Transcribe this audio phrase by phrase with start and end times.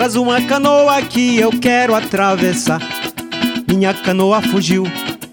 [0.00, 2.80] traz uma canoa que eu quero atravessar.
[3.68, 4.84] Minha canoa fugiu,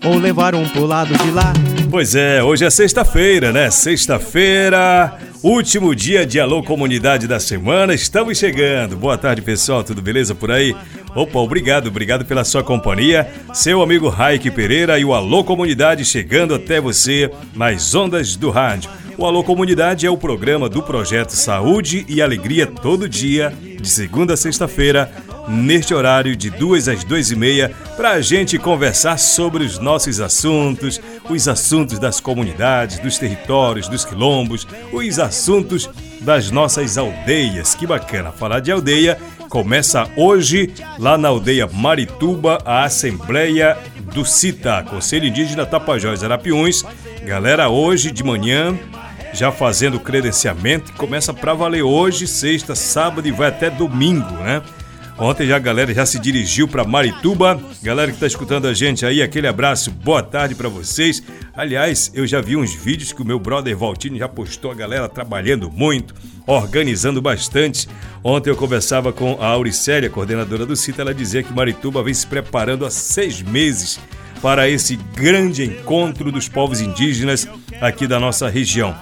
[0.03, 1.53] ou levaram pro lado de lá.
[1.89, 3.71] Pois é, hoje é sexta-feira, né?
[3.71, 7.93] Sexta-feira, último dia de Alô Comunidade da semana.
[7.93, 8.97] Estamos chegando.
[8.97, 9.85] Boa tarde, pessoal.
[9.85, 10.75] Tudo beleza por aí?
[11.15, 13.25] Opa, obrigado, obrigado pela sua companhia.
[13.53, 18.89] Seu amigo Raik Pereira e o Alô Comunidade chegando até você nas ondas do rádio.
[19.17, 24.35] O Alô Comunidade é o programa do projeto Saúde e Alegria todo dia, de segunda
[24.35, 25.11] a sexta-feira,
[25.47, 30.21] neste horário de duas às duas e meia, para a gente conversar sobre os nossos
[30.21, 35.89] assuntos, os assuntos das comunidades, dos territórios, dos quilombos, os assuntos
[36.21, 37.73] das nossas aldeias.
[37.73, 39.17] Que bacana falar de aldeia.
[39.49, 43.75] Começa hoje, lá na aldeia Marituba, a Assembleia
[44.13, 46.85] do CITA, Conselho Indígena Tapajós Arapiuns.
[47.25, 48.77] Galera, hoje de manhã,
[49.37, 54.63] já fazendo credenciamento, começa para valer hoje, sexta, sábado e vai até domingo, né?
[55.19, 57.59] Ontem já a galera já se dirigiu para Marituba.
[57.83, 61.21] Galera que está escutando a gente aí, aquele abraço, boa tarde para vocês.
[61.55, 65.07] Aliás, eu já vi uns vídeos que o meu brother Valtini já postou a galera
[65.07, 66.15] trabalhando muito,
[66.47, 67.87] organizando bastante.
[68.23, 72.25] Ontem eu conversava com a Auricélia, coordenadora do CITA, ela dizia que Marituba vem se
[72.25, 73.99] preparando há seis meses
[74.41, 77.47] para esse grande encontro dos povos indígenas
[77.79, 78.95] aqui da nossa região.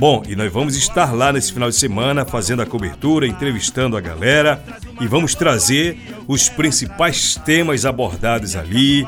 [0.00, 4.00] Bom, e nós vamos estar lá nesse final de semana fazendo a cobertura, entrevistando a
[4.00, 4.64] galera
[4.98, 9.06] e vamos trazer os principais temas abordados ali,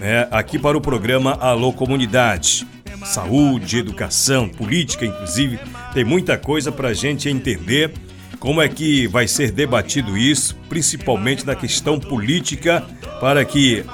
[0.00, 2.66] né, aqui para o programa Alô Comunidade.
[3.04, 5.60] Saúde, educação, política, inclusive,
[5.94, 7.92] tem muita coisa para a gente entender
[8.40, 12.84] como é que vai ser debatido isso, principalmente na questão política,
[13.20, 13.84] para que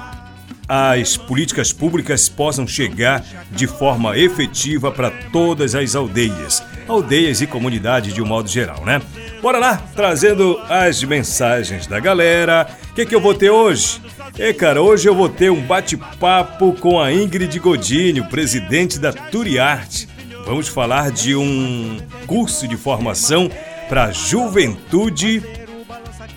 [0.69, 8.13] as políticas públicas possam chegar de forma efetiva para todas as aldeias, aldeias e comunidades
[8.13, 9.01] de um modo geral, né?
[9.41, 12.67] Bora lá, trazendo as mensagens da galera.
[12.91, 13.99] O que, que eu vou ter hoje?
[14.37, 20.07] É, cara, hoje eu vou ter um bate-papo com a Ingrid Godinho, presidente da Turiarte.
[20.45, 21.97] Vamos falar de um
[22.27, 23.49] curso de formação
[23.87, 25.41] para juventude,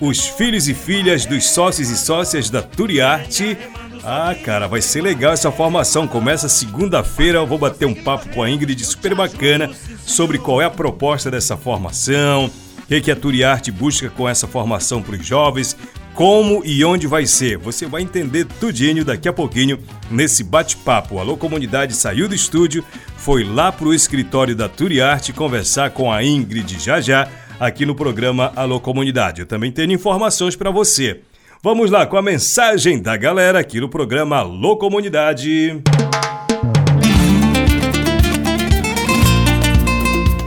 [0.01, 3.59] os filhos e filhas dos sócios e sócias da Turiarte
[4.05, 6.09] ah, cara, vai ser legal essa formação.
[6.09, 9.71] Começa segunda-feira, eu vou bater um papo com a Ingrid super bacana
[10.05, 14.49] sobre qual é a proposta dessa formação, o que, que a Turiarte busca com essa
[14.49, 15.77] formação para os jovens,
[16.15, 17.59] como e onde vai ser.
[17.59, 19.79] Você vai entender tudinho daqui a pouquinho
[20.11, 21.21] nesse bate-papo.
[21.21, 22.85] Alô Comunidade saiu do estúdio,
[23.17, 27.29] foi lá pro escritório da Turiarte conversar com a Ingrid já já
[27.61, 29.43] aqui no programa Alô Comunidade.
[29.43, 31.21] Eu também tenho informações para você.
[31.65, 35.81] Vamos lá com a mensagem da galera aqui no programa Alô Comunidade.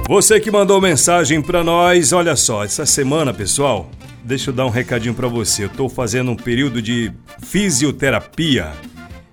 [0.09, 3.89] Você que mandou mensagem para nós, olha só, essa semana, pessoal,
[4.25, 5.63] deixa eu dar um recadinho para você.
[5.63, 8.73] Eu estou fazendo um período de fisioterapia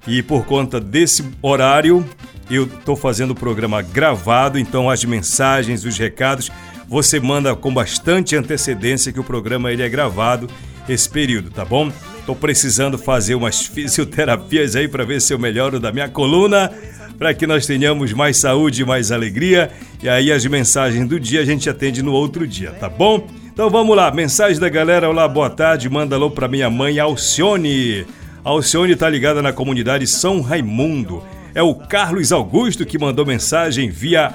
[0.07, 2.09] e por conta desse horário
[2.49, 6.49] eu estou fazendo o programa gravado, então as mensagens, os recados,
[6.87, 10.49] você manda com bastante antecedência que o programa ele é gravado
[10.89, 11.91] esse período, tá bom?
[12.27, 16.71] Tô precisando fazer umas fisioterapias aí para ver se eu melhoro da minha coluna,
[17.19, 19.71] para que nós tenhamos mais saúde mais alegria.
[20.03, 23.27] E aí as mensagens do dia a gente atende no outro dia, tá bom?
[23.53, 28.07] Então vamos lá, mensagem da galera, olá, boa tarde, manda alô para minha mãe Alcione.
[28.43, 31.23] Alcione tá ligada na comunidade São Raimundo.
[31.55, 34.33] É o Carlos Augusto que mandou mensagem via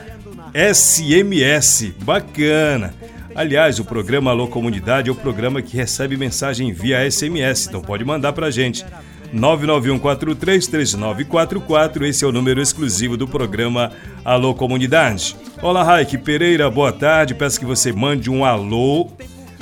[0.53, 1.93] SMS.
[2.03, 2.93] Bacana.
[3.37, 8.03] Aliás, o programa Alô Comunidade é o programa que recebe mensagem via SMS, então pode
[8.03, 8.83] mandar pra gente.
[9.31, 13.91] 991433944, esse é o número exclusivo do programa
[14.25, 15.35] Alô Comunidade.
[15.61, 17.35] Olá, Raik Pereira, boa tarde.
[17.35, 19.11] Peço que você mande um alô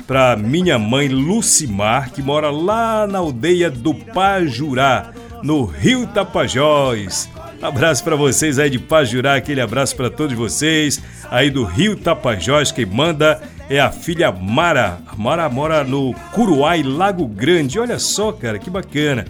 [0.06, 5.10] para minha mãe Lucimar, que mora lá na aldeia do Pajurá,
[5.42, 7.28] no Rio Tapajós.
[7.60, 12.72] Abraço para vocês aí de Pajurá, aquele abraço para todos vocês aí do Rio Tapajós.
[12.72, 14.98] Quem manda é a filha Mara.
[15.06, 17.78] A Mara mora no Curuai, Lago Grande.
[17.78, 19.26] Olha só, cara, que bacana.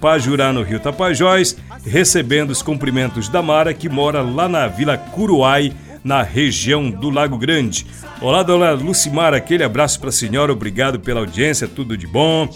[0.00, 5.72] Pajurá, no Rio Tapajós, recebendo os cumprimentos da Mara, que mora lá na Vila Curuai,
[6.02, 7.86] na região do Lago Grande.
[8.20, 12.48] Olá, dona Lucimara, aquele abraço para a senhora, obrigado pela audiência, tudo de bom.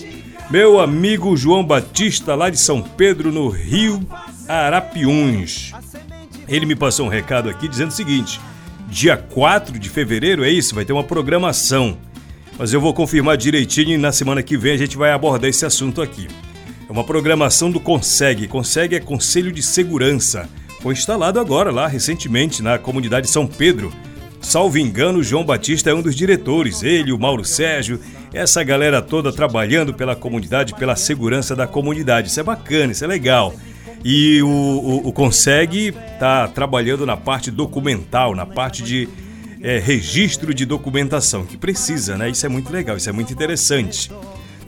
[0.51, 4.07] Meu amigo João Batista, lá de São Pedro, no Rio
[4.49, 5.73] Arapiuns.
[6.49, 8.41] Ele me passou um recado aqui dizendo o seguinte:
[8.89, 10.75] dia 4 de fevereiro, é isso?
[10.75, 11.97] Vai ter uma programação.
[12.59, 15.67] Mas eu vou confirmar direitinho e na semana que vem a gente vai abordar esse
[15.67, 16.29] assunto aqui.
[16.89, 18.47] É uma programação do Consegue.
[18.47, 20.49] Consegue é Conselho de Segurança.
[20.81, 23.93] Foi instalado agora lá recentemente na comunidade São Pedro.
[24.41, 26.83] Salvo engano, João Batista é um dos diretores.
[26.83, 27.99] Ele, o Mauro Sérgio,
[28.33, 32.29] essa galera toda trabalhando pela comunidade, pela segurança da comunidade.
[32.29, 33.55] Isso é bacana, isso é legal.
[34.05, 39.09] E o, o, o Consegue está trabalhando na parte documental, na parte de
[39.63, 42.29] é, registro de documentação, que precisa, né?
[42.29, 44.11] Isso é muito legal, isso é muito interessante.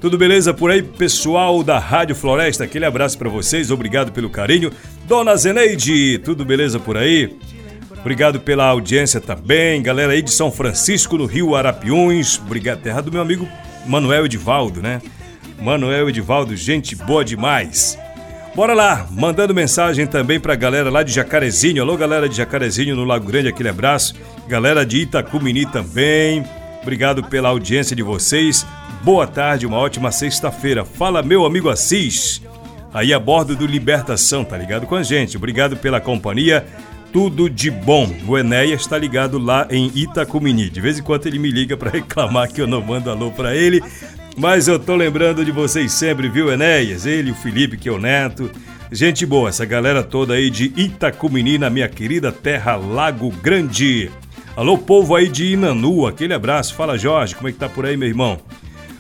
[0.01, 2.65] Tudo beleza por aí, pessoal da Rádio Floresta?
[2.65, 4.71] Aquele abraço para vocês, obrigado pelo carinho.
[5.07, 7.37] Dona Zeneide, tudo beleza por aí?
[7.99, 12.39] Obrigado pela audiência também, galera aí de São Francisco, no Rio Arapiuns.
[12.39, 13.49] Obrigado, terra do meu amigo
[13.87, 15.03] Manuel Edivaldo, né?
[15.61, 17.99] Manuel Edivaldo, gente boa demais.
[18.57, 21.83] Bora lá, mandando mensagem também pra galera lá de Jacarezinho.
[21.83, 24.15] Alô, galera de Jacarezinho no Lago Grande, aquele abraço.
[24.49, 26.43] Galera de Itacumini também.
[26.81, 28.67] Obrigado pela audiência de vocês.
[29.03, 30.87] Boa tarde, uma ótima sexta-feira.
[30.87, 32.41] Fala, meu amigo Assis.
[32.95, 35.37] Aí a bordo do Libertação, tá ligado com a gente.
[35.37, 36.65] Obrigado pela companhia.
[37.13, 38.11] Tudo de bom.
[38.27, 40.71] O Enéas está ligado lá em Itacumini.
[40.71, 43.55] De vez em quando ele me liga para reclamar que eu não mando alô para
[43.55, 43.83] ele.
[44.37, 47.07] Mas eu tô lembrando de vocês sempre, viu, Enéas?
[47.07, 48.51] Ele, o Felipe, que é o neto.
[48.93, 54.11] Gente boa, essa galera toda aí de Itacumini, na minha querida terra Lago Grande.
[54.55, 56.75] Alô, povo aí de Inanu, aquele abraço.
[56.75, 58.39] Fala, Jorge, como é que tá por aí, meu irmão?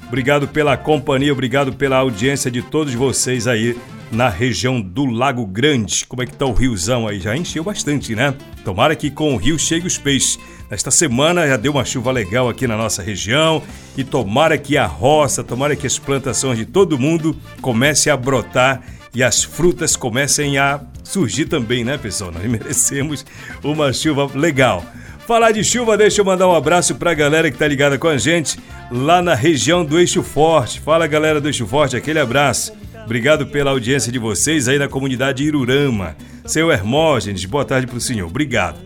[0.08, 3.76] Obrigado pela companhia, obrigado pela audiência de todos vocês aí
[4.10, 6.06] na região do Lago Grande.
[6.06, 7.20] Como é que tá o riozão aí?
[7.20, 8.34] Já encheu bastante, né?
[8.64, 10.38] Tomara que com o rio chegue os peixes.
[10.68, 13.62] Esta semana já deu uma chuva legal aqui na nossa região
[13.96, 18.82] e tomara que a roça, tomara que as plantações de todo mundo comecem a brotar
[19.14, 22.32] e as frutas comecem a surgir também, né, pessoal?
[22.32, 23.24] Nós merecemos
[23.62, 24.84] uma chuva legal.
[25.26, 28.08] Falar de chuva, deixa eu mandar um abraço para a galera que tá ligada com
[28.08, 28.58] a gente
[28.90, 30.80] lá na região do Eixo Forte.
[30.80, 32.72] Fala, galera do Eixo Forte, aquele abraço.
[33.04, 36.16] Obrigado pela audiência de vocês aí na comunidade Irurama.
[36.44, 38.26] Seu Hermógenes, boa tarde para o senhor.
[38.28, 38.78] Obrigado.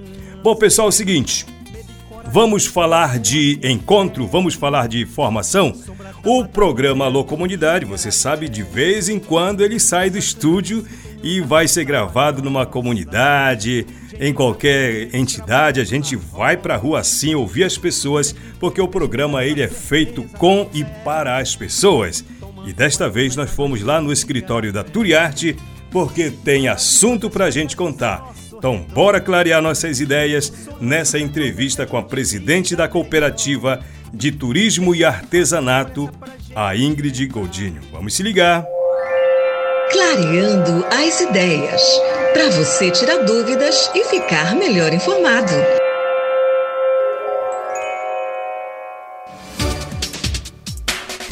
[0.43, 1.47] Bom, pessoal, é o seguinte.
[2.27, 5.75] Vamos falar de encontro, vamos falar de formação.
[6.25, 10.85] O programa Alô Comunidade, você sabe, de vez em quando ele sai do estúdio
[11.23, 13.87] e vai ser gravado numa comunidade,
[14.19, 15.81] em qualquer entidade.
[15.81, 19.69] A gente vai para a rua assim ouvir as pessoas, porque o programa ele é
[19.69, 22.25] feito com e para as pessoas.
[22.67, 25.57] E desta vez nós fomos lá no escritório da Turiarte
[25.91, 28.33] porque tem assunto para a gente contar.
[28.61, 33.81] Então, bora clarear nossas ideias nessa entrevista com a presidente da cooperativa
[34.13, 36.11] de turismo e artesanato,
[36.55, 37.81] a Ingrid Goldinho.
[37.91, 38.67] Vamos se ligar.
[39.91, 41.81] Clareando as ideias,
[42.35, 45.80] para você tirar dúvidas e ficar melhor informado.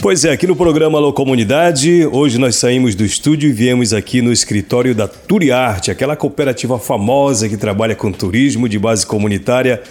[0.00, 4.23] Pois é, aqui no programa Alô Comunidade, hoje nós saímos do estúdio e viemos aqui
[4.23, 9.83] no escritório da Turiarte, aquela cooperativa famosa que trabalha com turismo de base comunitária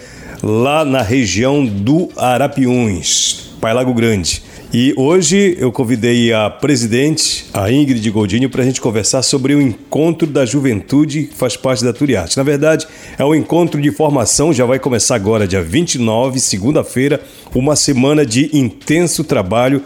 [0.42, 4.42] lá na região do Arapiuns, Pai Lago Grande.
[4.72, 9.62] E hoje eu convidei a presidente, a Ingrid Goldinho, para a gente conversar sobre o
[9.62, 12.36] encontro da juventude que faz parte da Turiarte.
[12.36, 12.86] Na verdade,
[13.18, 17.18] é um encontro de formação, já vai começar agora, dia 29, segunda-feira,
[17.54, 19.82] uma semana de intenso trabalho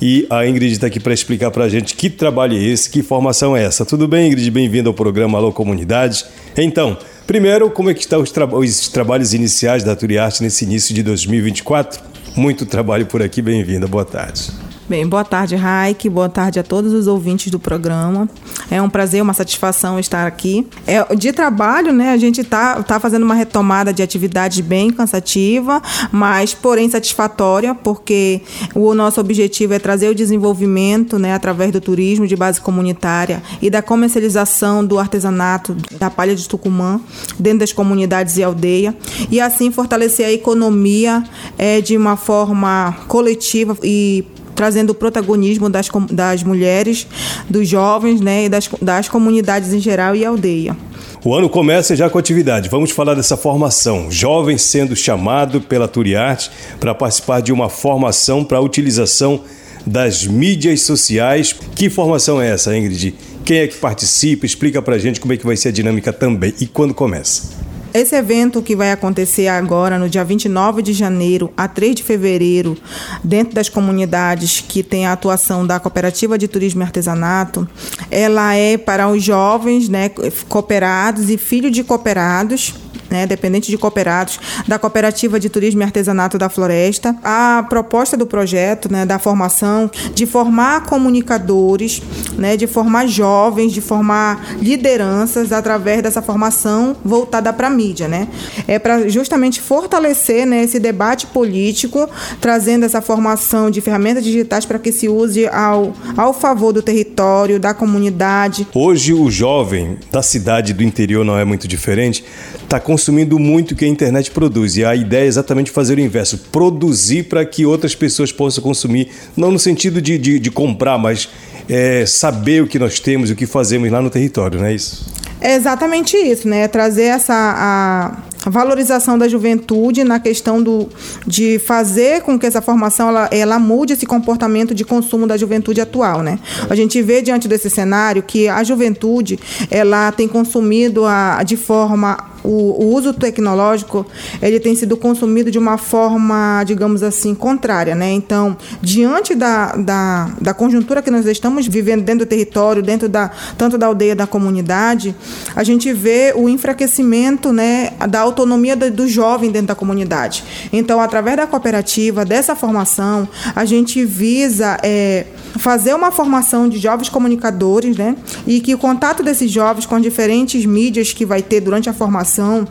[0.00, 3.02] e a Ingrid está aqui para explicar para a gente que trabalho é esse, que
[3.02, 3.84] formação é essa.
[3.84, 4.48] Tudo bem, Ingrid?
[4.48, 6.24] Bem-vinda ao programa Alô Comunidade.
[6.56, 6.96] Então,
[7.26, 11.02] primeiro, como é que estão os, tra os trabalhos iniciais da Turiarte nesse início de
[11.02, 12.09] 2024?
[12.36, 14.50] Muito trabalho por aqui, bem-vinda, boa tarde.
[14.90, 16.08] Bem, boa tarde, Raik.
[16.08, 18.28] Boa tarde a todos os ouvintes do programa.
[18.68, 20.66] É um prazer, uma satisfação estar aqui.
[20.84, 25.80] É, de trabalho, né, a gente está tá fazendo uma retomada de atividade bem cansativa,
[26.10, 28.40] mas porém satisfatória, porque
[28.74, 33.70] o nosso objetivo é trazer o desenvolvimento, né, através do turismo de base comunitária e
[33.70, 37.00] da comercialização do artesanato da palha de Tucumã
[37.38, 38.92] dentro das comunidades e aldeia,
[39.30, 41.22] e assim fortalecer a economia
[41.56, 44.24] é, de uma forma coletiva e
[44.60, 47.06] trazendo o protagonismo das, das mulheres,
[47.48, 50.76] dos jovens né, e das, das comunidades em geral e aldeia.
[51.24, 52.68] O ano começa já com atividade.
[52.68, 54.10] Vamos falar dessa formação.
[54.10, 59.40] Jovens sendo chamado pela Turiarte para participar de uma formação para a utilização
[59.86, 61.54] das mídias sociais.
[61.74, 63.14] Que formação é essa, Ingrid?
[63.46, 64.44] Quem é que participa?
[64.44, 67.59] Explica para gente como é que vai ser a dinâmica também e quando começa.
[67.92, 72.76] Esse evento que vai acontecer agora, no dia 29 de janeiro a 3 de fevereiro,
[73.24, 77.68] dentro das comunidades que tem a atuação da Cooperativa de Turismo e Artesanato,
[78.08, 80.08] ela é para os jovens né,
[80.48, 82.74] cooperados e filhos de cooperados
[83.10, 87.16] né, dependente de cooperados, da Cooperativa de Turismo e Artesanato da Floresta.
[87.22, 92.00] A proposta do projeto, né, da formação, de formar comunicadores,
[92.36, 98.08] né, de formar jovens, de formar lideranças através dessa formação voltada para a mídia.
[98.08, 98.28] Né?
[98.66, 102.08] É para justamente fortalecer né, esse debate político,
[102.40, 107.58] trazendo essa formação de ferramentas digitais para que se use ao, ao favor do território,
[107.58, 108.66] da comunidade.
[108.74, 112.24] Hoje, o jovem da cidade do interior não é muito diferente,
[112.70, 114.76] está consumindo muito o que a internet produz.
[114.76, 119.08] E a ideia é exatamente fazer o inverso: produzir para que outras pessoas possam consumir,
[119.36, 121.28] não no sentido de, de, de comprar, mas
[121.68, 125.04] é, saber o que nós temos, o que fazemos lá no território, não é isso?
[125.40, 126.68] É exatamente isso, né?
[126.68, 130.88] Trazer essa a valorização da juventude na questão do,
[131.26, 135.80] de fazer com que essa formação ela, ela mude esse comportamento de consumo da juventude
[135.80, 136.38] atual, né?
[136.68, 139.38] A gente vê diante desse cenário que a juventude
[139.70, 144.06] ela tem consumido a, de forma o, o, uso tecnológico
[144.40, 147.94] ele tem sido consumido de uma forma, digamos assim, contrária.
[147.94, 148.12] Né?
[148.12, 153.30] Então, diante da, da, da conjuntura que nós estamos vivendo dentro do território, dentro da,
[153.56, 155.14] tanto da aldeia da comunidade,
[155.54, 160.44] a gente vê o enfraquecimento né, da autonomia do, jovem dentro da comunidade.
[160.72, 165.26] Então, através da cooperativa, dessa formação, a gente visa é,
[165.58, 170.64] fazer uma formação de jovens comunicadores né, e que o contato desses jovens com diferentes
[170.64, 172.66] mídias que vai ter durante a formação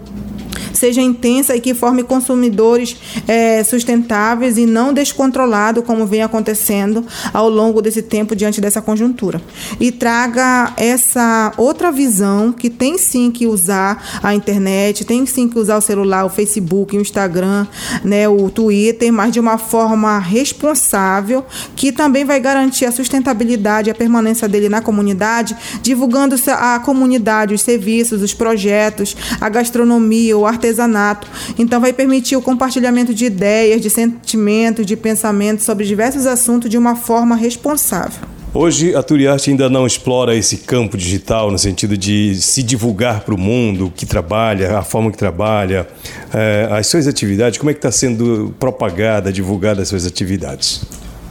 [0.80, 2.96] seja intensa e que forme consumidores
[3.28, 9.42] é, sustentáveis e não descontrolado, como vem acontecendo ao longo desse tempo diante dessa conjuntura.
[9.80, 15.60] E traga essa outra visão que tem sim que usar a internet, tem sim que
[15.60, 17.68] usar o celular, o Facebook, o Instagram,
[18.04, 21.46] né, o Twitter, mas de uma forma responsável,
[21.76, 27.54] que também vai garantir a sustentabilidade e a permanência dele na comunidade, divulgando a comunidade,
[27.54, 31.28] os serviços, os projetos, a gastronomia, o artesanato artesanato.
[31.58, 36.78] Então, vai permitir o compartilhamento de ideias, de sentimentos, de pensamentos sobre diversos assuntos de
[36.78, 38.28] uma forma responsável.
[38.52, 43.36] Hoje a Turiarte ainda não explora esse campo digital no sentido de se divulgar para
[43.36, 45.88] o mundo o que trabalha, a forma que trabalha,
[46.34, 47.60] é, as suas atividades.
[47.60, 50.82] Como é que está sendo propagada, divulgada as suas atividades?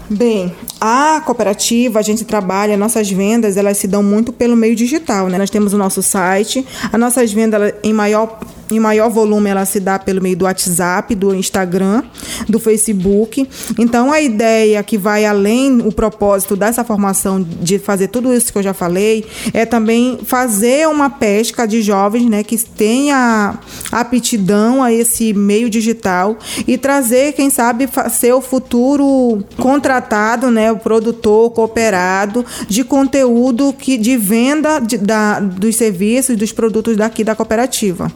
[0.09, 5.29] Bem, a cooperativa, a gente trabalha, nossas vendas, elas se dão muito pelo meio digital,
[5.29, 5.39] né?
[5.39, 8.39] Nós temos o nosso site, as nossas vendas em maior
[8.71, 12.03] em maior volume ela se dá pelo meio do WhatsApp, do Instagram,
[12.49, 13.49] do Facebook.
[13.79, 18.59] Então a ideia que vai além o propósito dessa formação de fazer tudo isso que
[18.59, 23.59] eu já falei é também fazer uma pesca de jovens, né, que tenha
[23.91, 30.79] aptidão a esse meio digital e trazer, quem sabe, ser o futuro contratado, né, o
[30.79, 37.35] produtor cooperado de conteúdo que de venda de, da, dos serviços dos produtos daqui da
[37.35, 38.11] cooperativa.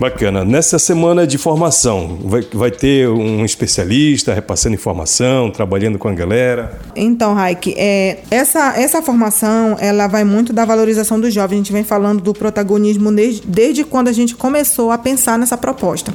[0.00, 0.46] Bacana.
[0.46, 6.80] Nessa semana de formação, vai, vai ter um especialista repassando informação, trabalhando com a galera?
[6.96, 11.56] Então, Raik, é, essa, essa formação ela vai muito da valorização dos jovens.
[11.56, 15.58] A gente vem falando do protagonismo desde, desde quando a gente começou a pensar nessa
[15.58, 16.14] proposta.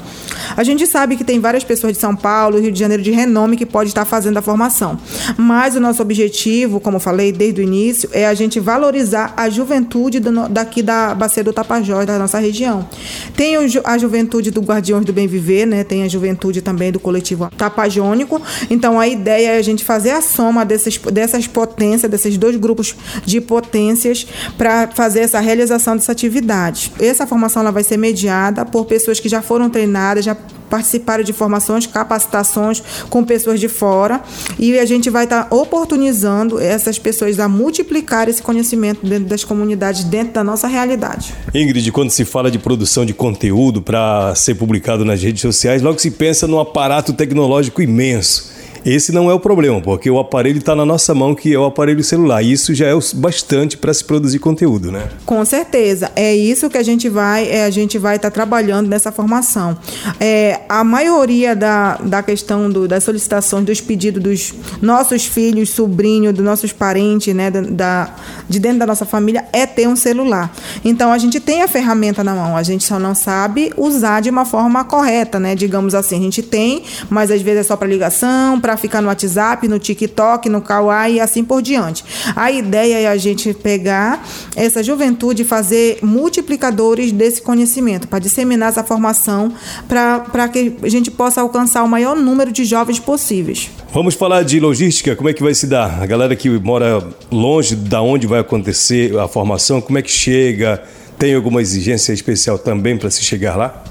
[0.58, 3.56] A gente sabe que tem várias pessoas de São Paulo, Rio de Janeiro de renome
[3.56, 4.98] que pode estar fazendo a formação.
[5.38, 10.20] Mas o nosso objetivo, como falei desde o início, é a gente valorizar a juventude
[10.20, 12.90] do, daqui da Bacia do Tapajós, da nossa região.
[13.36, 15.84] Tem os a juventude do Guardiões do Bem Viver, né?
[15.84, 18.42] Tem a juventude também do coletivo Tapajônico.
[18.70, 22.96] Então a ideia é a gente fazer a soma desses, dessas potências, desses dois grupos
[23.26, 24.28] de potências
[24.58, 26.92] para fazer essa realização dessa atividade.
[27.00, 30.36] Essa formação ela vai ser mediada por pessoas que já foram treinadas, já
[30.70, 34.22] participarem de formações, capacitações com pessoas de fora
[34.58, 39.44] e a gente vai estar tá oportunizando essas pessoas a multiplicar esse conhecimento dentro das
[39.44, 41.34] comunidades, dentro da nossa realidade.
[41.54, 46.00] Ingrid, quando se fala de produção de conteúdo para ser publicado nas redes sociais, logo
[46.00, 48.55] se pensa num aparato tecnológico imenso.
[48.86, 51.66] Esse não é o problema, porque o aparelho está na nossa mão, que é o
[51.66, 52.44] aparelho celular.
[52.44, 55.10] E isso já é o bastante para se produzir conteúdo, né?
[55.26, 56.12] Com certeza.
[56.16, 59.76] É isso que a gente vai é, a gente vai estar tá trabalhando nessa formação.
[60.20, 66.34] É, a maioria da, da questão do, das solicitações, dos pedidos dos nossos filhos, sobrinhos,
[66.34, 68.16] dos nossos parentes, né, da, da,
[68.48, 70.54] de dentro da nossa família, é ter um celular.
[70.84, 74.30] Então a gente tem a ferramenta na mão, a gente só não sabe usar de
[74.30, 75.56] uma forma correta, né?
[75.56, 79.08] Digamos assim, a gente tem, mas às vezes é só para ligação, para ficar no
[79.08, 82.04] WhatsApp, no TikTok, no Kawaii e assim por diante.
[82.36, 88.70] A ideia é a gente pegar essa juventude e fazer multiplicadores desse conhecimento, para disseminar
[88.70, 89.54] essa formação,
[89.88, 93.70] para que a gente possa alcançar o maior número de jovens possíveis.
[93.94, 96.02] Vamos falar de logística, como é que vai se dar?
[96.02, 97.02] A galera que mora
[97.32, 100.84] longe da onde vai acontecer a formação, como é que chega?
[101.18, 103.84] Tem alguma exigência especial também para se chegar lá?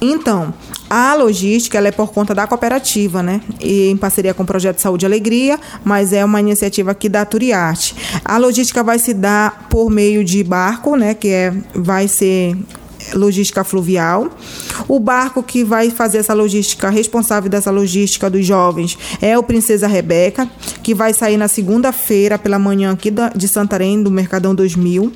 [0.00, 0.52] Então,
[0.96, 3.40] a logística ela é por conta da cooperativa, né?
[3.58, 7.24] E em parceria com o Projeto Saúde e Alegria, mas é uma iniciativa aqui da
[7.24, 7.96] Turiarte.
[8.24, 11.12] A logística vai se dar por meio de barco, né?
[11.12, 12.56] Que é, vai ser
[13.12, 14.30] logística fluvial.
[14.88, 19.86] O barco que vai fazer essa logística, responsável dessa logística dos jovens, é o Princesa
[19.86, 20.48] Rebeca,
[20.82, 25.12] que vai sair na segunda-feira pela manhã aqui de Santarém, do Mercadão 2000.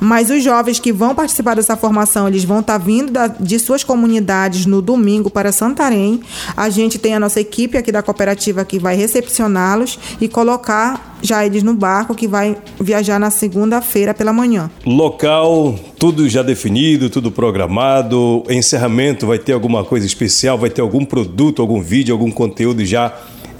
[0.00, 3.58] Mas os jovens que vão participar dessa formação, eles vão estar tá vindo da, de
[3.58, 6.20] suas comunidades no domingo para Santarém.
[6.56, 11.44] A gente tem a nossa equipe aqui da cooperativa que vai recepcioná-los e colocar já
[11.44, 14.70] eles no barco que vai viajar na segunda-feira pela manhã.
[14.84, 18.42] Local, tudo já definido, tudo programado.
[18.48, 23.14] Encerramento vai ter alguma coisa especial, vai ter algum produto, algum vídeo, algum conteúdo já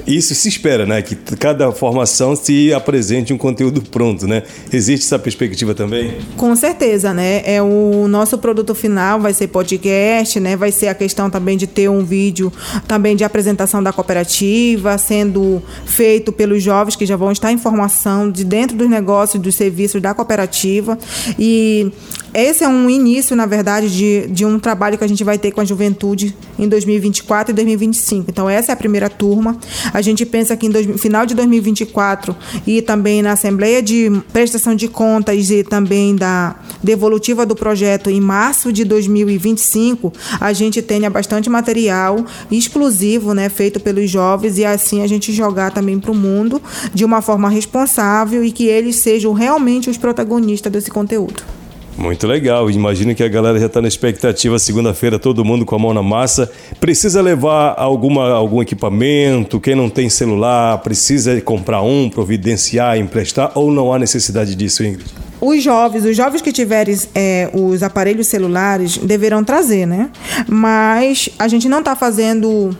[0.08, 1.02] isso se espera, né?
[1.02, 4.42] Que cada formação se apresente um conteúdo pronto, né?
[4.72, 6.14] Existe essa perspectiva também?
[6.36, 7.42] Com certeza, né?
[7.44, 10.56] É o nosso produto final vai ser podcast, né?
[10.56, 12.52] Vai ser a questão também de ter um vídeo
[12.86, 18.30] também de apresentação da cooperativa, sendo feito pelos jovens que já vão estar em formação
[18.30, 20.98] de dentro dos negócios, dos serviços da cooperativa.
[21.38, 21.92] E
[22.34, 25.50] esse é um início, na verdade, de, de um trabalho que a gente vai ter
[25.50, 28.30] com a juventude em 2024 e 2025.
[28.30, 29.56] Então, essa é a primeira turma.
[29.92, 32.36] A gente pensa que no final de 2024
[32.66, 38.20] e também na Assembleia de Prestação de Contas e também da devolutiva do projeto em
[38.20, 45.02] março de 2025, a gente tenha bastante material exclusivo, né, feito pelos jovens e assim
[45.02, 46.60] a gente jogar também para o mundo
[46.92, 51.57] de uma forma responsável e que eles sejam realmente os protagonistas desse conteúdo.
[51.98, 52.70] Muito legal.
[52.70, 56.02] Imagino que a galera já está na expectativa segunda-feira, todo mundo com a mão na
[56.02, 56.48] massa.
[56.78, 59.58] Precisa levar alguma, algum equipamento?
[59.58, 65.10] Quem não tem celular precisa comprar um, providenciar, emprestar ou não há necessidade disso, Ingrid?
[65.40, 70.08] Os jovens, os jovens que tiverem é, os aparelhos celulares deverão trazer, né?
[70.48, 72.76] Mas a gente não está fazendo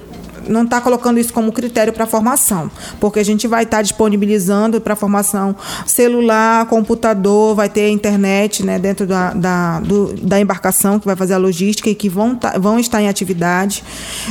[0.49, 4.81] não está colocando isso como critério para formação, porque a gente vai estar tá disponibilizando
[4.81, 5.55] para formação
[5.87, 11.35] celular, computador, vai ter internet né, dentro da, da, do, da embarcação que vai fazer
[11.35, 13.85] a logística e que vão, tá, vão estar em atividade.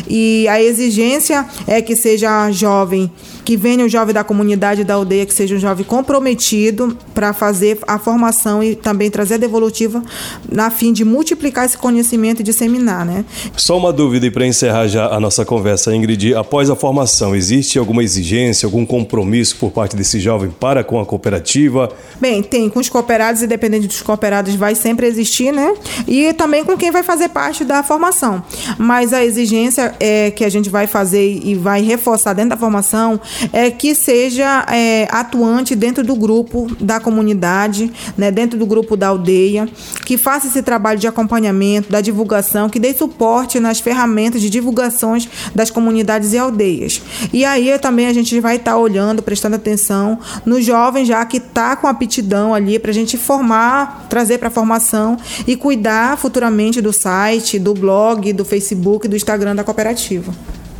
[0.08, 3.12] E a exigência é que seja jovem,
[3.47, 7.79] que venha o jovem da comunidade da aldeia, que seja um jovem comprometido para fazer
[7.88, 10.03] a formação e também trazer a devolutiva
[10.51, 13.05] na fim de multiplicar esse conhecimento e disseminar.
[13.05, 13.23] Né?
[13.55, 17.36] Só uma dúvida e para encerrar já a nossa conversa, Ingrid Ingrid, após a formação,
[17.36, 21.89] existe alguma exigência, algum compromisso por parte desse jovem para com a cooperativa?
[22.19, 22.69] Bem, tem.
[22.69, 25.73] Com os cooperados, independente dos cooperados, vai sempre existir, né?
[26.07, 28.43] E também com quem vai fazer parte da formação.
[28.77, 33.19] Mas a exigência é que a gente vai fazer e vai reforçar dentro da formação
[33.52, 38.32] é que seja é, atuante dentro do grupo da comunidade, né?
[38.32, 39.67] dentro do grupo da aldeia,
[40.06, 45.28] que faça esse trabalho de acompanhamento, da divulgação, que dê suporte nas ferramentas de divulgações
[45.54, 47.02] das comunidades e aldeias.
[47.32, 51.38] E aí também a gente vai estar tá olhando, prestando atenção no jovem já que
[51.38, 56.93] está com aptidão ali para a gente formar, trazer para formação e cuidar futuramente do
[56.93, 60.34] site, do blog, do Facebook, do Instagram da cooperativa.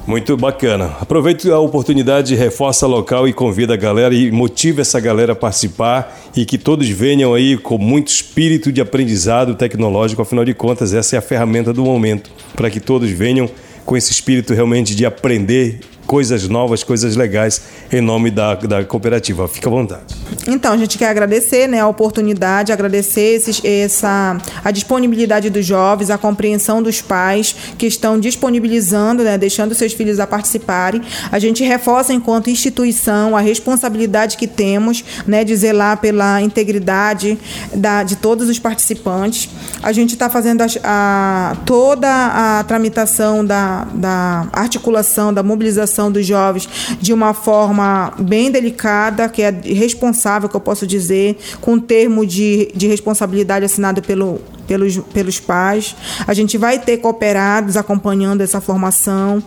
[0.08, 0.96] Muito bacana.
[1.02, 6.18] Aproveite a oportunidade, reforça local e convida a galera e motive essa galera a participar
[6.34, 10.22] e que todos venham aí com muito espírito de aprendizado tecnológico.
[10.22, 13.50] Afinal de contas, essa é a ferramenta do momento para que todos venham
[13.86, 19.48] com esse espírito realmente de aprender coisas novas, coisas legais em nome da, da cooperativa.
[19.48, 20.16] Fica à vontade.
[20.48, 26.10] Então, a gente quer agradecer né, a oportunidade, agradecer esses, essa, a disponibilidade dos jovens,
[26.10, 31.02] a compreensão dos pais que estão disponibilizando, né, deixando seus filhos a participarem.
[31.32, 37.38] A gente reforça, enquanto instituição, a responsabilidade que temos né, de zelar pela integridade
[37.74, 39.50] da, de todos os participantes.
[39.82, 46.26] A gente está fazendo a, a, toda a tramitação da, da articulação, da mobilização dos
[46.26, 46.68] jovens
[47.00, 47.77] de uma forma
[48.20, 53.66] bem delicada, que é responsável, que eu posso dizer, com um termo de, de responsabilidade
[53.66, 55.96] assinado pelo, pelos, pelos pais.
[56.28, 59.42] A gente vai ter cooperados acompanhando essa formação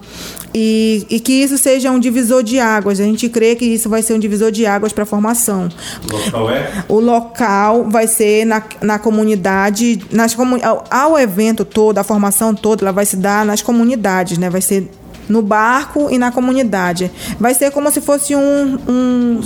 [0.53, 2.99] e, e, que isso seja um divisor de águas.
[2.99, 5.69] A gente crê que isso vai ser um divisor de águas para a formação.
[6.09, 6.85] O local é?
[6.89, 12.83] O local vai ser na, na comunidade, nas ao, ao evento todo, a formação toda,
[12.83, 14.51] ela vai se dar nas comunidades, né?
[14.51, 14.91] Vai ser
[15.31, 17.11] no barco e na comunidade.
[17.39, 18.79] Vai ser como se fosse um.
[18.89, 19.41] um...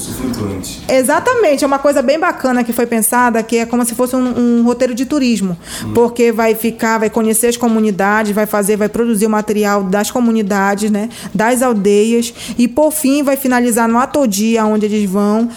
[0.88, 4.61] Exatamente, é uma coisa bem bacana que foi pensada, que é como se fosse um,
[4.61, 5.57] um roteiro de turismo.
[5.85, 5.92] Hum.
[5.92, 10.90] Porque vai ficar, vai conhecer as comunidades, vai fazer, vai produzir o material das comunidades,
[10.90, 11.09] né?
[11.35, 12.33] Das aldeias.
[12.59, 15.49] E por fim vai finalizar no Atodia, onde eles vão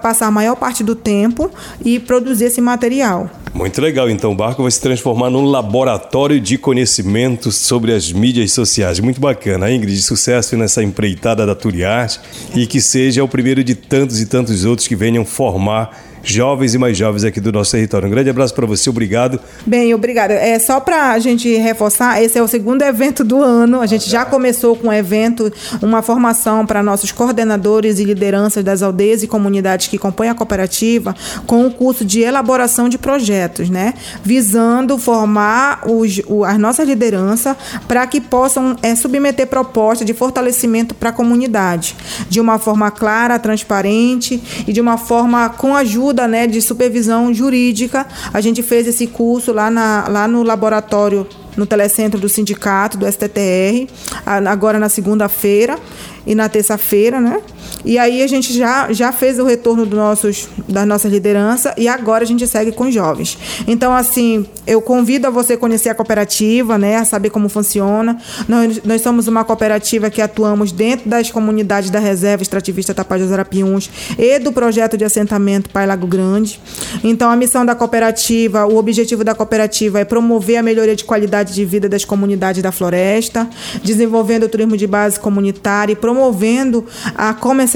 [0.00, 1.50] passar a maior parte do tempo
[1.84, 3.30] e produzir esse material.
[3.54, 8.50] Muito legal, então o barco vai se transformar num laboratório de conhecimentos sobre as mídias
[8.52, 8.98] sociais.
[8.98, 12.20] Muito bacana, Ingrid, sucesso nessa empreitada da Turiarte
[12.54, 16.78] e que seja o primeiro de tantos e tantos outros que venham formar jovens e
[16.78, 18.06] mais jovens aqui do nosso território.
[18.06, 19.40] Um grande abraço para você, obrigado.
[19.66, 20.30] Bem, obrigado.
[20.30, 23.80] É só para a gente reforçar, esse é o segundo evento do ano.
[23.80, 28.82] A gente já começou com um evento, uma formação para nossos coordenadores e lideranças das
[28.82, 31.14] aldeias e comunidades que compõem a cooperativa,
[31.46, 33.94] com o um curso de elaboração de projetos, né?
[34.22, 37.56] Visando formar os, o, as nossas lideranças
[37.88, 41.96] para que possam é, submeter propostas de fortalecimento para a comunidade,
[42.28, 47.32] de uma forma clara, transparente e de uma forma com ajuda ajuda né, de supervisão
[47.32, 48.06] jurídica.
[48.32, 53.10] A gente fez esse curso lá, na, lá no laboratório, no telecentro do sindicato, do
[53.10, 53.88] STTR,
[54.26, 55.78] agora na segunda-feira
[56.26, 57.40] e na terça-feira, né?
[57.84, 61.88] E aí a gente já, já fez o retorno do nossos, da nossa liderança e
[61.88, 63.38] agora a gente segue com os jovens.
[63.66, 66.96] Então, assim, eu convido a você conhecer a cooperativa, né?
[66.96, 68.18] A saber como funciona.
[68.48, 73.90] Nós, nós somos uma cooperativa que atuamos dentro das comunidades da Reserva Extrativista Tapajós Arapiuns
[74.18, 76.60] e do projeto de assentamento Pai Lago Grande.
[77.02, 81.54] Então, a missão da cooperativa, o objetivo da cooperativa é promover a melhoria de qualidade
[81.54, 83.48] de vida das comunidades da floresta,
[83.82, 87.71] desenvolvendo o turismo de base comunitária e promovendo a comercialização,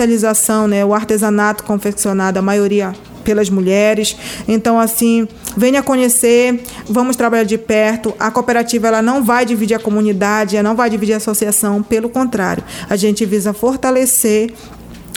[0.69, 2.93] né, o artesanato confeccionado, a maioria
[3.27, 4.17] pelas mulheres.
[4.47, 8.15] Então, assim, venha conhecer, vamos trabalhar de perto.
[8.19, 12.09] A cooperativa ela não vai dividir a comunidade, ela não vai dividir a associação, pelo
[12.09, 14.53] contrário, a gente visa fortalecer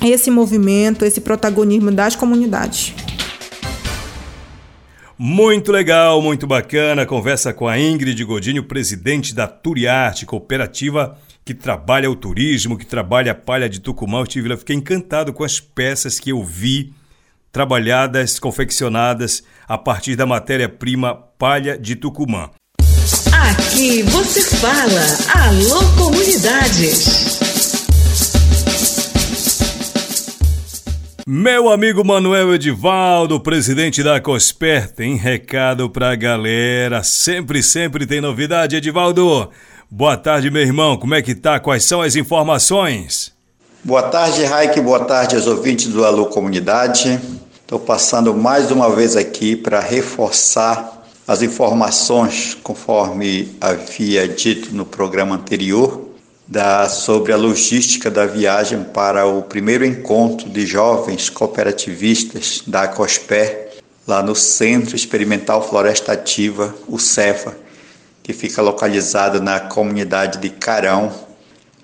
[0.03, 2.93] esse movimento, esse protagonismo das comunidades.
[5.17, 7.05] Muito legal, muito bacana.
[7.05, 11.17] Conversa com a Ingrid Godinho, presidente da Turiarte, cooperativa
[11.49, 14.19] que trabalha o turismo, que trabalha a palha de Tucumã.
[14.19, 16.93] Eu tive lá, fiquei encantado com as peças que eu vi
[17.51, 22.51] trabalhadas, confeccionadas a partir da matéria-prima palha de Tucumã.
[23.33, 27.39] Aqui você fala, alô comunidades.
[31.25, 37.01] Meu amigo Manuel Edivaldo, presidente da Cosper, tem recado pra galera.
[37.01, 39.49] Sempre, sempre tem novidade, Edivaldo.
[39.91, 40.95] Boa tarde, meu irmão.
[40.97, 41.60] Como é que tá?
[41.60, 43.34] Quais são as informações?
[43.84, 44.80] Boa tarde, Raik.
[44.82, 47.19] Boa tarde aos ouvintes do Alô Comunidade.
[47.60, 55.36] Estou passando mais uma vez aqui para reforçar as informações, conforme havia dito no programa
[55.36, 56.10] anterior,
[56.47, 63.69] da, sobre a logística da viagem para o primeiro encontro de jovens cooperativistas da COSPER,
[64.08, 67.68] lá no Centro Experimental Floresta Ativa, o CEFA
[68.23, 71.12] que fica localizado na comunidade de Carão,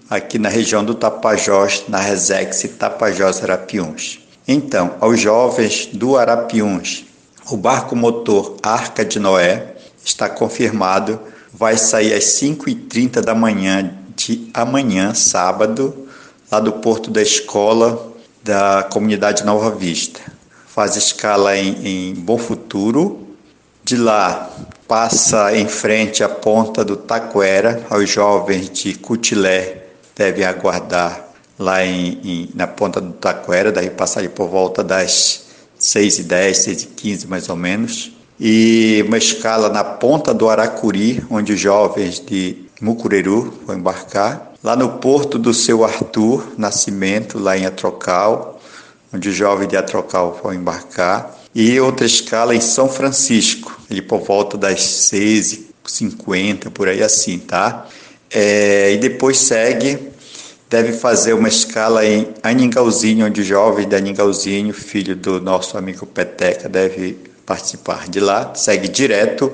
[0.09, 4.19] aqui na região do Tapajós, na Resex Tapajós Arapiuns.
[4.47, 7.05] Então, aos jovens do Arapiuns,
[7.49, 11.19] o barco motor Arca de Noé está confirmado,
[11.51, 16.07] vai sair às 5h30 da manhã de amanhã, sábado,
[16.51, 20.19] lá do porto da escola da comunidade Nova Vista.
[20.67, 23.25] Faz escala em, em Bom Futuro.
[23.83, 24.49] De lá
[24.87, 29.83] passa em frente à ponta do Taquera, aos jovens de Cutilé
[30.15, 31.25] devem aguardar
[31.57, 35.45] lá em, em, na ponta do Taquera, daí passar por volta das
[35.77, 38.11] 6 e 10, 6 e 15 mais ou menos.
[38.39, 44.51] E uma escala na ponta do Aracuri, onde os jovens de Mucureru vão embarcar.
[44.61, 48.59] lá no porto do seu Arthur Nascimento, lá em Atrocal,
[49.13, 54.19] onde os jovens de Atrocal vão embarcar, e outra escala em São Francisco, ali por
[54.19, 57.87] volta das 6h50, por aí assim, tá?
[58.29, 60.09] É, e depois segue,
[60.69, 66.05] deve fazer uma escala em Aningauzinho, onde o jovem de Aningauzinho, filho do nosso amigo
[66.05, 69.49] Peteca, deve participar de lá, segue direto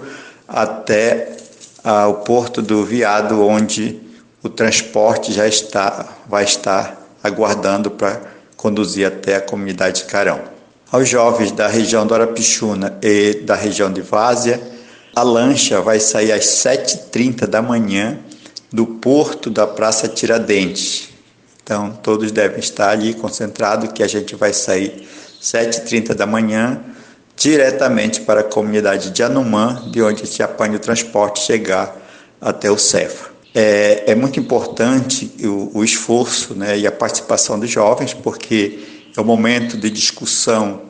[0.48, 1.38] até
[1.84, 4.00] ah, o porto do Viado, onde
[4.42, 8.22] o transporte já está, vai estar aguardando para
[8.58, 10.51] conduzir até a comunidade de Carão.
[10.92, 14.62] Aos jovens da região do Arapixuna e da região de Várzea,
[15.16, 18.20] a lancha vai sair às 7h30 da manhã
[18.70, 21.08] do porto da Praça Tiradentes.
[21.64, 25.08] Então, todos devem estar ali concentrados, que a gente vai sair
[25.42, 26.82] 7h30 da manhã,
[27.38, 31.96] diretamente para a comunidade de Anumã, de onde se apanha o transporte chegar
[32.42, 33.32] até o Cefa.
[33.56, 39.22] É, é muito importante o, o esforço né, e a participação dos jovens, porque é
[39.22, 40.84] um momento de discussão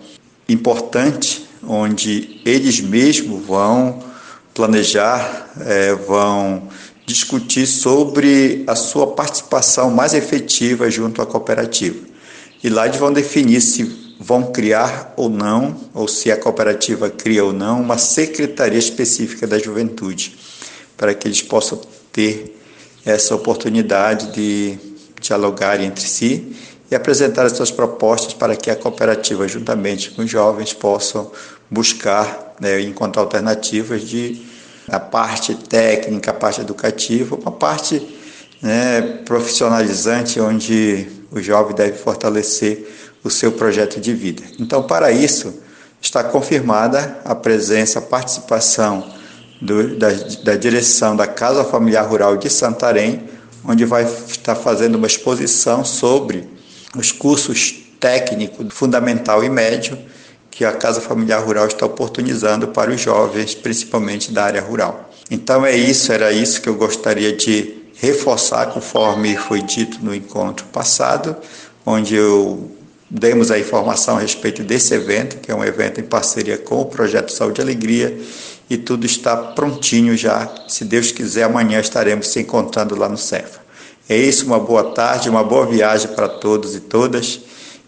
[0.48, 4.04] importante, onde eles mesmos vão
[4.54, 6.68] planejar, é, vão
[7.06, 12.06] discutir sobre a sua participação mais efetiva junto à cooperativa.
[12.64, 17.44] E lá eles vão definir se vão criar ou não, ou se a cooperativa cria
[17.44, 20.38] ou não, uma secretaria específica da juventude,
[20.96, 21.82] para que eles possam
[22.12, 22.62] ter
[23.04, 24.78] essa oportunidade de
[25.20, 26.56] dialogar entre si
[26.92, 31.32] e apresentar as suas propostas para que a cooperativa, juntamente com os jovens, possam
[31.70, 34.46] buscar né, encontrar alternativas de
[34.90, 38.06] a parte técnica, a parte educativa, uma parte
[38.62, 42.86] né, profissionalizante onde o jovem deve fortalecer
[43.24, 44.44] o seu projeto de vida.
[44.60, 45.62] Então, para isso,
[46.02, 49.14] está confirmada a presença, a participação
[49.62, 50.10] do, da,
[50.44, 53.30] da direção da Casa Familiar Rural de Santarém,
[53.64, 56.60] onde vai estar fazendo uma exposição sobre
[56.96, 59.98] os cursos técnico, fundamental e médio
[60.50, 65.10] que a Casa Familiar Rural está oportunizando para os jovens, principalmente da área rural.
[65.30, 70.66] Então é isso, era isso que eu gostaria de reforçar, conforme foi dito no encontro
[70.68, 71.38] passado,
[71.86, 72.70] onde eu
[73.10, 76.86] demos a informação a respeito desse evento, que é um evento em parceria com o
[76.86, 78.18] Projeto Saúde e Alegria,
[78.70, 80.50] e tudo está prontinho já.
[80.68, 83.61] Se Deus quiser, amanhã estaremos se encontrando lá no Cefa.
[84.12, 87.40] É isso, uma boa tarde, uma boa viagem para todos e todas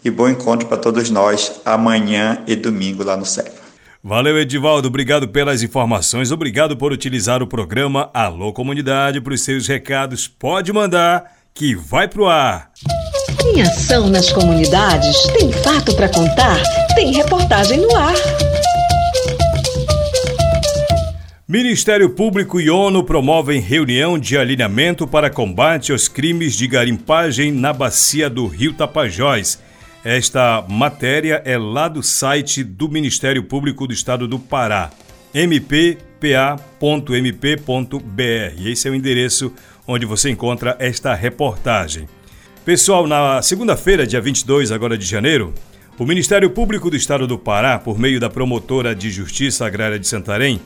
[0.06, 3.62] e bom encontro para todos nós amanhã e domingo lá no CEFA.
[4.02, 4.88] Valeu, Edivaldo.
[4.88, 6.32] Obrigado pelas informações.
[6.32, 10.26] Obrigado por utilizar o programa Alô Comunidade para os seus recados.
[10.26, 12.72] Pode mandar que vai pro ar.
[13.38, 15.24] Tem ação nas comunidades?
[15.38, 16.58] Tem fato para contar?
[16.96, 18.16] Tem reportagem no ar.
[21.54, 27.72] Ministério Público e ONU promovem reunião de alinhamento para combate aos crimes de garimpagem na
[27.72, 29.62] bacia do Rio Tapajós.
[30.04, 34.90] Esta matéria é lá do site do Ministério Público do Estado do Pará,
[35.32, 35.92] mppa.mp.br.
[38.66, 39.54] Esse é o endereço
[39.86, 42.10] onde você encontra esta reportagem.
[42.66, 45.54] Pessoal, na segunda-feira, dia 22 agora de janeiro,
[46.00, 50.08] o Ministério Público do Estado do Pará, por meio da promotora de Justiça Agrária de
[50.08, 50.60] Santarém,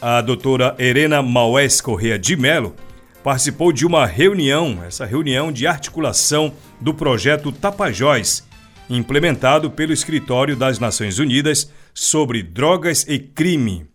[0.00, 2.74] a doutora Herena Maués Correa de Melo,
[3.22, 8.46] participou de uma reunião, essa reunião de articulação do projeto Tapajós,
[8.88, 13.86] implementado pelo Escritório das Nações Unidas sobre Drogas e Crime.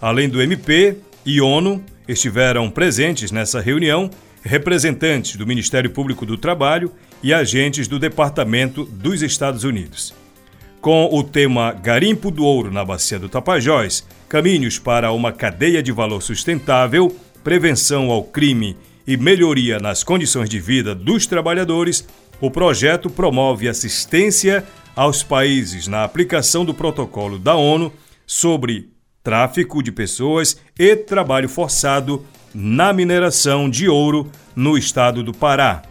[0.00, 4.10] Além do MP e ONU, estiveram presentes nessa reunião
[4.42, 10.14] representantes do Ministério Público do Trabalho e agentes do Departamento dos Estados Unidos.
[10.86, 15.90] Com o tema Garimpo do Ouro na Bacia do Tapajós, caminhos para uma cadeia de
[15.90, 22.06] valor sustentável, prevenção ao crime e melhoria nas condições de vida dos trabalhadores,
[22.40, 27.92] o projeto promove assistência aos países na aplicação do protocolo da ONU
[28.24, 28.88] sobre
[29.24, 35.82] tráfico de pessoas e trabalho forçado na mineração de ouro no estado do Pará.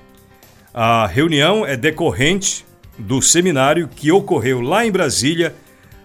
[0.73, 2.63] A reunião é decorrente
[2.97, 5.55] do seminário que ocorreu lá em Brasília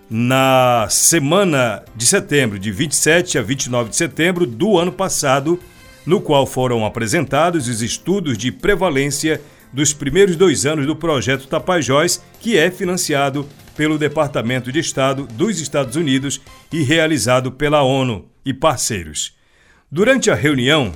[0.09, 5.61] na semana de setembro, de 27 a 29 de setembro do ano passado,
[6.05, 9.41] no qual foram apresentados os estudos de prevalência
[9.73, 15.61] dos primeiros dois anos do projeto Tapajós, que é financiado pelo Departamento de Estado dos
[15.61, 16.41] Estados Unidos
[16.73, 19.35] e realizado pela ONU e parceiros.
[19.91, 20.93] Durante a reunião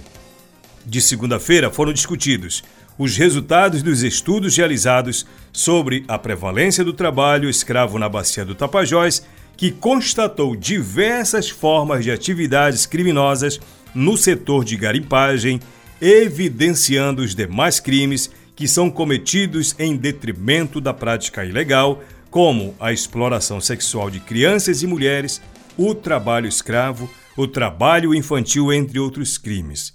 [0.84, 2.62] de segunda-feira foram discutidos
[2.98, 9.24] os resultados dos estudos realizados sobre a prevalência do trabalho escravo na bacia do Tapajós,
[9.56, 13.60] que constatou diversas formas de atividades criminosas
[13.94, 15.60] no setor de garimpagem,
[16.00, 23.60] evidenciando os demais crimes que são cometidos em detrimento da prática ilegal, como a exploração
[23.60, 25.40] sexual de crianças e mulheres,
[25.76, 29.92] o trabalho escravo, o trabalho infantil, entre outros crimes.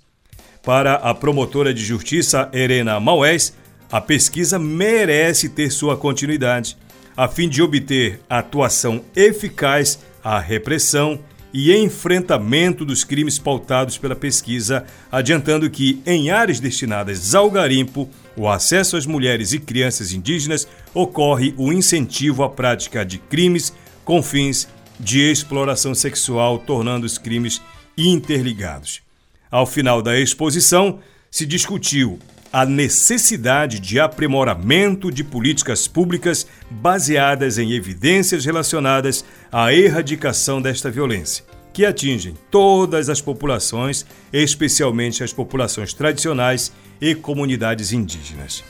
[0.63, 3.54] Para a promotora de justiça Helena Maués,
[3.91, 6.78] a pesquisa merece ter sua continuidade,
[7.15, 11.19] a fim de obter atuação eficaz à repressão
[11.54, 18.48] e enfrentamento dos crimes pautados pela pesquisa, adiantando que, em áreas destinadas ao garimpo, o
[18.48, 23.74] acesso às mulheres e crianças indígenas ocorre o incentivo à prática de crimes
[24.06, 24.67] com fins
[25.00, 27.62] de exploração sexual, tornando os crimes
[27.98, 29.09] interligados.
[29.52, 31.00] Ao final da exposição,
[31.32, 32.20] se discutiu
[32.54, 41.44] a necessidade de aprimoramento de políticas públicas baseadas em evidências relacionadas à erradicação desta violência,
[41.74, 48.64] que atingem todas as populações, especialmente as populações tradicionais e comunidades indígenas.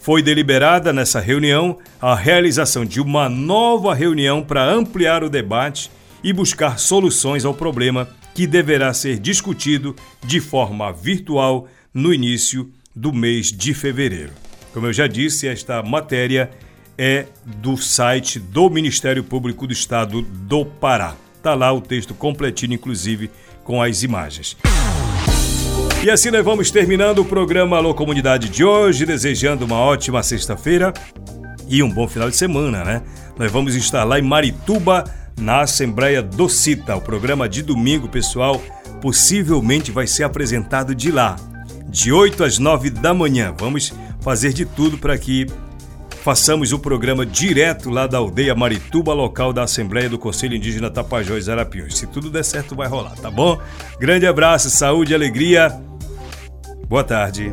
[0.00, 5.90] Foi deliberada nessa reunião a realização de uma nova reunião para ampliar o debate
[6.22, 13.10] e buscar soluções ao problema que deverá ser discutido de forma virtual no início do
[13.10, 14.32] mês de fevereiro.
[14.74, 16.50] Como eu já disse, esta matéria
[16.98, 21.16] é do site do Ministério Público do Estado do Pará.
[21.42, 23.30] Tá lá o texto completinho, inclusive
[23.64, 24.54] com as imagens.
[26.04, 30.92] E assim nós vamos terminando o programa Alô Comunidade de hoje, desejando uma ótima sexta-feira
[31.66, 33.02] e um bom final de semana, né?
[33.38, 35.04] Nós vamos estar lá em Marituba,
[35.38, 36.96] na Assembleia do CITA.
[36.96, 38.62] O programa de domingo, pessoal,
[39.00, 41.36] possivelmente vai ser apresentado de lá
[41.88, 43.54] de 8 às 9 da manhã.
[43.56, 45.46] Vamos fazer de tudo para que
[46.22, 51.48] façamos o programa direto lá da aldeia Marituba, local da Assembleia do Conselho Indígena Tapajós
[51.48, 51.96] Arapiões.
[51.96, 53.60] Se tudo der certo, vai rolar, tá bom?
[54.00, 55.80] Grande abraço, saúde alegria.
[56.88, 57.52] Boa tarde.